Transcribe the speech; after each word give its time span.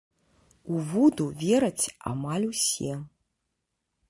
У 0.75 0.79
вуду 0.93 1.27
вераць 1.43 1.85
амаль 2.13 2.49
усе. 2.51 2.93